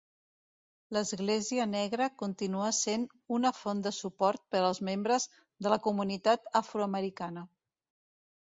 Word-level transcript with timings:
L'església 0.95 1.67
negra 1.73 2.07
continua 2.21 2.71
sent 2.77 3.05
una 3.37 3.51
font 3.59 3.83
de 3.89 3.93
suport 3.99 4.43
per 4.57 4.63
als 4.71 4.83
membres 4.91 5.29
de 5.67 5.75
la 5.75 5.81
comunitat 5.89 6.51
afroamericana. 6.63 7.47